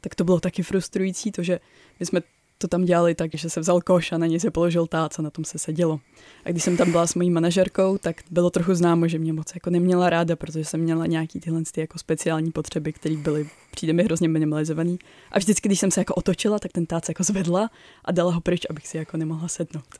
[0.00, 1.60] tak to bylo taky frustrující, to, že
[2.00, 2.20] my jsme
[2.58, 5.22] to tam dělali tak, že se vzal koš a na něj se položil tác a
[5.22, 6.00] na tom se sedělo.
[6.44, 9.54] A když jsem tam byla s mojí manažerkou, tak bylo trochu známo, že mě moc
[9.54, 13.92] jako neměla ráda, protože jsem měla nějaký tyhle ty jako speciální potřeby, které byly, přijde
[13.92, 14.98] mi hrozně minimalizovaný.
[15.32, 17.70] A vždycky, když jsem se jako otočila, tak ten tác jako zvedla
[18.04, 19.94] a dala ho pryč, abych si jako nemohla sednout.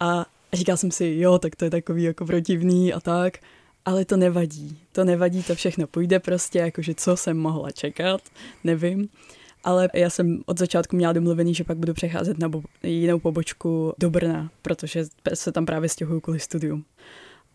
[0.00, 3.38] A říkal jsem si, jo, tak to je takový jako protivný a tak,
[3.84, 4.78] ale to nevadí.
[4.92, 8.20] To nevadí, to všechno půjde prostě, jakože co jsem mohla čekat,
[8.64, 9.08] nevím
[9.66, 13.92] ale já jsem od začátku měla domluvený, že pak budu přecházet na bo- jinou pobočku
[13.98, 16.84] do Brna, protože se tam právě stěhuju kvůli studium.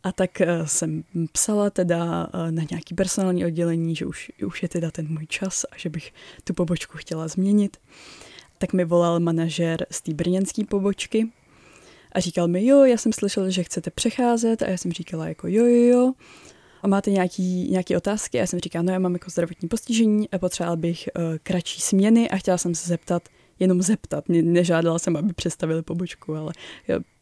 [0.03, 4.69] A tak uh, jsem psala teda uh, na nějaký personální oddělení, že už, už je
[4.69, 7.77] teda ten můj čas a že bych tu pobočku chtěla změnit.
[8.57, 11.29] Tak mi volal manažer z té brněnské pobočky
[12.11, 15.47] a říkal mi, jo, já jsem slyšel, že chcete přecházet a já jsem říkala jako
[15.47, 16.13] jo, jo, jo
[16.81, 18.37] a máte nějaký, nějaké otázky?
[18.37, 22.29] Já jsem říkala, no já mám jako zdravotní postižení a potřeboval bych uh, kratší směny
[22.29, 26.53] a chtěla jsem se zeptat, jenom zeptat, ne, nežádala jsem, aby představili pobočku, ale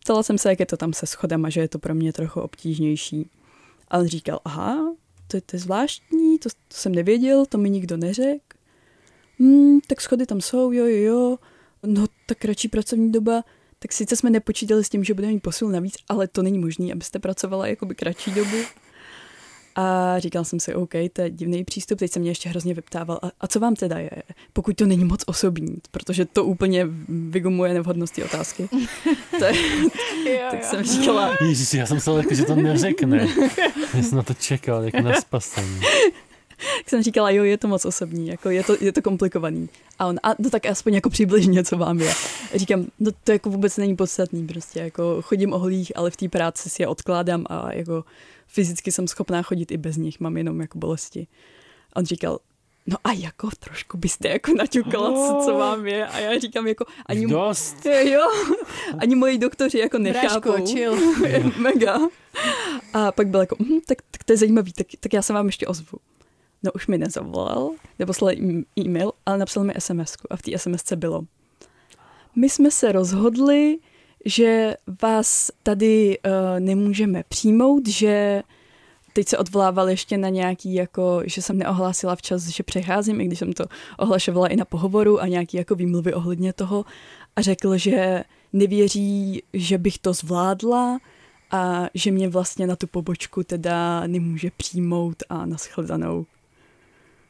[0.03, 2.41] ptala jsem se, jak je to tam se schodem že je to pro mě trochu
[2.41, 3.29] obtížnější.
[3.87, 4.95] A on říkal, aha,
[5.27, 8.57] to, to je zvláštní, to, to jsem nevěděl, to mi nikdo neřekl.
[9.39, 11.37] Hmm, tak schody tam jsou, jo, jo, jo.
[11.83, 13.43] No, tak kratší pracovní doba,
[13.79, 16.91] tak sice jsme nepočítali s tím, že budeme mít posil navíc, ale to není možné,
[16.91, 18.57] abyste pracovala jakoby kratší dobu.
[19.79, 23.19] A říkal jsem si, OK, to je divný přístup, teď se mě ještě hrozně vyptával,
[23.21, 24.09] a, a co vám teda je,
[24.53, 28.69] pokud to není moc osobní, protože to úplně vygumuje nevhodnosti otázky.
[29.39, 29.53] to je,
[30.25, 30.67] jo, tak jo.
[30.69, 31.35] jsem říkala...
[31.41, 33.27] Ježiš, já jsem se jako, že to neřekne.
[33.93, 35.79] Já jsem na to čekal, jako na spasení.
[36.77, 39.69] Tak jsem říkala, jo, je to moc osobní, jako je to, je to komplikovaný.
[39.99, 42.13] A on, a no tak aspoň jako přibližně, co vám je.
[42.55, 46.29] Říkám, no to jako vůbec není podstatný, prostě jako chodím o holích, ale v té
[46.29, 48.03] práci si je odkládám a jako
[48.49, 51.27] fyzicky jsem schopná chodit i bez nich, mám jenom jako bolesti.
[51.93, 52.39] A on říkal,
[52.87, 56.07] no a jako trošku byste jako naťukala, co, co vám je.
[56.07, 57.85] A já říkám jako, ani, Dost.
[57.85, 58.21] jo,
[58.97, 60.65] ani moji doktoři jako nechápou.
[60.67, 60.95] Chill.
[61.57, 61.99] Mega.
[62.93, 65.45] A pak byl jako, hm, tak, tak to je zajímavý, tak, tak já se vám
[65.45, 65.97] ještě ozvu.
[66.63, 68.31] No už mi nezavolal, neposlal
[68.79, 71.21] e-mail, ale napsal mi sms a v té SMSce bylo.
[72.35, 73.77] My jsme se rozhodli,
[74.25, 78.43] že vás tady uh, nemůžeme přijmout, že
[79.13, 83.39] teď se odvolával ještě na nějaký, jako, že jsem neohlásila včas, že přecházím, i když
[83.39, 83.65] jsem to
[83.97, 86.85] ohlašovala i na pohovoru a nějaký jako výmluvy ohledně toho
[87.35, 90.99] a řekl, že nevěří, že bych to zvládla
[91.51, 96.25] a že mě vlastně na tu pobočku teda nemůže přijmout a naschledanou.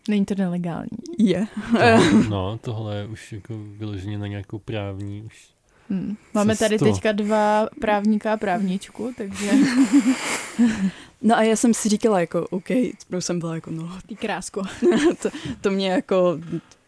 [0.09, 0.97] Není to nelegální.
[1.17, 1.47] Je.
[1.73, 5.49] No, no, tohle je už jako vyloženě na nějakou právní už
[5.89, 6.17] Hmm.
[6.33, 6.93] Máme tady Cesto.
[6.93, 9.51] teďka dva právníka a právničku, takže
[11.21, 12.67] No a já jsem si říkala jako, OK,
[13.07, 14.63] protože jsem byla jako, no, ty krásko.
[15.21, 15.29] to,
[15.61, 16.39] to mě jako,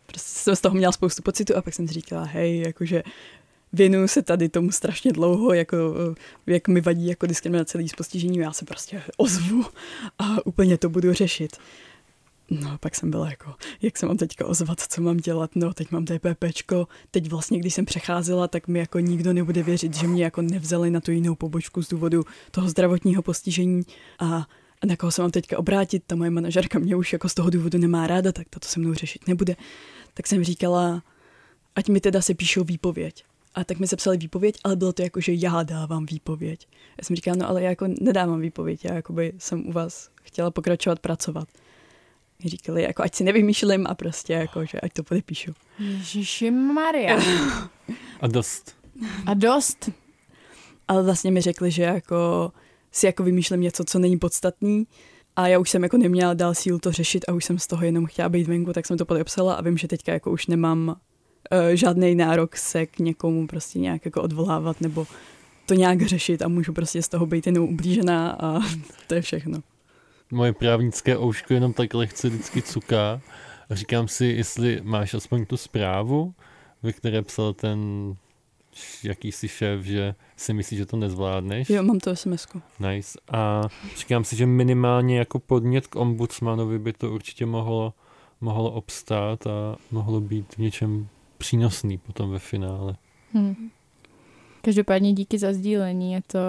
[0.06, 3.04] prostě jsem z toho měla spoustu pocitu a pak jsem si říkala, hej, jakože
[3.74, 5.78] věnuju se tady tomu strašně dlouho, jako,
[6.48, 9.66] jak mi vadí jako diskriminace lidí s postižením, já se prostě ozvu
[10.20, 11.58] a úplně to budu řešit.
[12.52, 15.92] No, pak jsem byla jako, jak se mám teďka ozvat, co mám dělat, no, teď
[15.92, 20.24] mám DPPčko, teď vlastně, když jsem přecházela, tak mi jako nikdo nebude věřit, že mě
[20.24, 23.82] jako nevzali na tu jinou pobočku z důvodu toho zdravotního postižení
[24.20, 24.48] a
[24.86, 27.78] na koho se mám teďka obrátit, ta moje manažerka mě už jako z toho důvodu
[27.78, 29.56] nemá ráda, tak to se mnou řešit nebude.
[30.14, 31.04] Tak jsem říkala,
[31.76, 33.24] ať mi teda se píšou výpověď.
[33.56, 36.68] A tak mi sepsali výpověď, ale bylo to jako, že já dávám výpověď.
[36.72, 40.52] Já jsem říkala, no ale já jako nedávám výpověď, já jakoby jsem u vás chtěla
[40.52, 41.48] pokračovat pracovat.
[42.44, 45.52] Mi říkali, jako ať si nevymýšlím a prostě jako, že ať to podepíšu.
[45.80, 47.20] Ježiši Maria.
[48.22, 48.76] A dost.
[49.26, 49.90] A dost.
[50.88, 52.52] Ale vlastně mi řekli, že jako
[52.92, 54.88] si jako vymýšlím něco, co není podstatný
[55.36, 57.86] a já už jsem jako neměla dál sílu to řešit a už jsem z toho
[57.86, 60.88] jenom chtěla být venku, tak jsem to podepsala a vím, že teďka jako už nemám
[60.88, 65.08] uh, žádný nárok se k někomu prostě nějak jako odvolávat nebo
[65.66, 68.60] to nějak řešit a můžu prostě z toho být jenom ublížená a
[69.08, 69.60] to je všechno.
[70.32, 73.22] Moje právnické ouško jenom tak lehce vždycky cuká.
[73.70, 76.34] A říkám si, jestli máš aspoň tu zprávu,
[76.84, 77.80] ve které psal ten
[79.04, 81.70] jakýsi šéf, že si myslí, že to nezvládneš.
[81.70, 82.48] Jo, mám to sms
[82.80, 83.20] Nice.
[83.32, 83.62] A
[83.98, 87.94] říkám si, že minimálně jako podnět k ombudsmanovi by to určitě mohlo,
[88.42, 91.08] mohlo obstát a mohlo být v něčem
[91.38, 92.96] přínosný potom ve finále.
[93.34, 93.70] Hmm.
[94.62, 96.40] Každopádně díky za sdílení, je to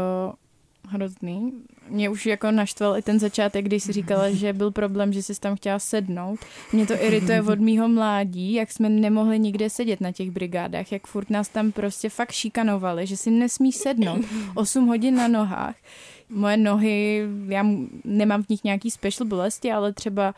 [0.89, 1.53] hrozný.
[1.89, 5.41] Mě už jako naštval i ten začátek, když jsi říkala, že byl problém, že jsi
[5.41, 6.41] tam chtěla sednout.
[6.73, 11.07] Mě to irituje od mýho mládí, jak jsme nemohli nikde sedět na těch brigádách, jak
[11.07, 14.25] furt nás tam prostě fakt šikanovali, že si nesmí sednout
[14.55, 15.77] 8 hodin na nohách.
[16.29, 17.67] Moje nohy, já
[18.05, 20.35] nemám v nich nějaký special bolesti, ale třeba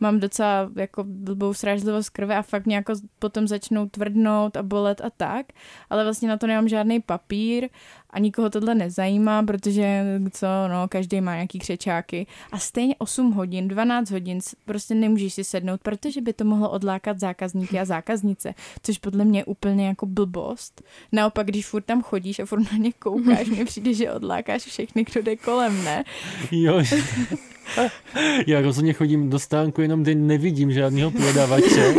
[0.00, 2.84] mám docela jako blbou srážlivost krve a fakt nějak
[3.18, 5.46] potom začnou tvrdnout a bolet a tak,
[5.90, 7.68] ale vlastně na to nemám žádný papír
[8.10, 13.68] a nikoho tohle nezajímá, protože co, no, každý má nějaký křečáky a stejně 8 hodin,
[13.68, 18.98] 12 hodin prostě nemůžeš si sednout, protože by to mohlo odlákat zákazníky a zákaznice, což
[18.98, 20.82] podle mě je úplně jako blbost.
[21.12, 25.04] Naopak, když furt tam chodíš a furt na ně koukáš, mně přijde, že odlákáš všechny,
[25.04, 26.04] kdo jde kolem, ne?
[26.50, 26.82] Jo,
[28.46, 31.94] já rozhodně chodím do stánku jenom, kde nevidím žádného prodavače.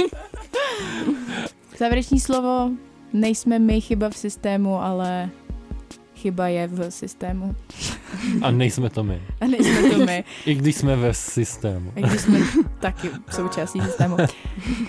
[1.78, 2.72] Závěrečné slovo,
[3.14, 5.30] nejsme my chyba v systému, ale
[6.18, 7.56] chyba je v systému.
[8.42, 9.22] A nejsme to my.
[9.42, 10.24] A nejsme to my.
[10.46, 11.94] I když jsme ve systému.
[11.96, 12.40] I když jsme
[12.80, 14.18] taky součástí systému.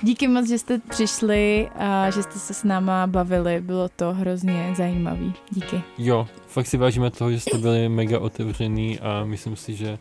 [0.02, 3.60] Díky moc, že jste přišli a že jste se s náma bavili.
[3.60, 5.32] Bylo to hrozně zajímavý.
[5.50, 5.82] Díky.
[5.98, 9.98] Jo, fakt si vážíme toho, že jste byli mega otevřený a myslím si, že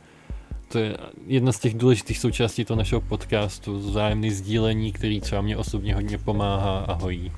[0.68, 0.97] to je
[1.28, 6.18] jedna z těch důležitých součástí toho našeho podcastu, vzájemný sdílení, který třeba mě osobně hodně
[6.18, 7.32] pomáhá a hojí.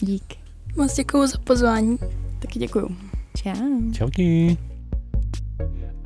[0.00, 0.34] Dík.
[0.76, 1.98] Moc děkuji za pozvání.
[2.38, 2.96] Taky děkuju.
[3.36, 3.92] Čau.
[3.92, 4.56] Čauky.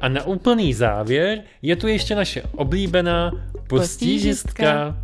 [0.00, 3.32] A na úplný závěr je tu ještě naše oblíbená
[3.68, 4.96] postížistka.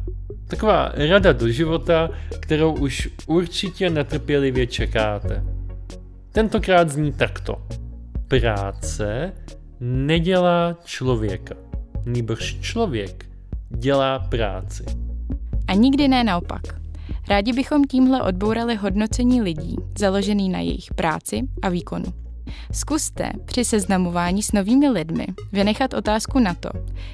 [0.48, 2.10] Taková rada do života,
[2.40, 5.44] kterou už určitě netrpělivě čekáte.
[6.32, 7.66] Tentokrát zní takto.
[8.28, 9.32] Práce
[9.80, 11.54] nedělá člověka,
[12.06, 13.26] nýbrž člověk
[13.68, 14.84] dělá práci.
[15.68, 16.62] A nikdy ne naopak.
[17.28, 22.12] Rádi bychom tímhle odbourali hodnocení lidí, založený na jejich práci a výkonu.
[22.72, 26.70] Zkuste při seznamování s novými lidmi vynechat otázku na to,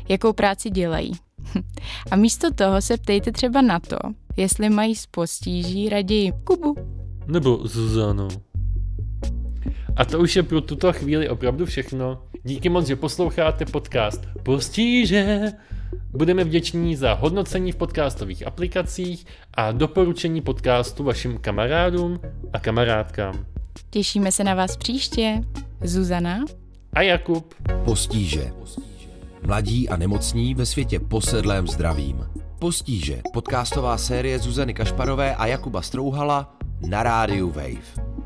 [0.08, 1.12] jakou práci dělají.
[2.10, 3.96] A místo toho se ptejte třeba na to,
[4.36, 6.74] jestli mají z postíží raději Kubu.
[7.26, 8.28] Nebo Zuzanu.
[9.96, 12.22] A to už je pro tuto chvíli opravdu všechno.
[12.44, 15.52] Díky moc, že posloucháte podcast Postíže.
[16.10, 22.20] Budeme vděční za hodnocení v podcastových aplikacích a doporučení podcastu vašim kamarádům
[22.52, 23.46] a kamarádkám.
[23.90, 25.40] Těšíme se na vás příště.
[25.80, 26.44] Zuzana
[26.92, 27.54] a Jakub.
[27.84, 28.52] Postíže.
[29.46, 32.26] Mladí a nemocní ve světě posedlém zdravím.
[32.58, 33.22] Postíže.
[33.32, 36.56] Podcastová série Zuzany Kašparové a Jakuba Strouhala
[36.88, 38.21] na rádiu Wave.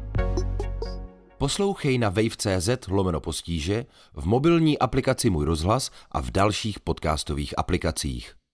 [1.39, 8.45] Poslouchej na wave.cz lomeno postíže, v mobilní aplikaci Můj rozhlas a v dalších podcastových aplikacích.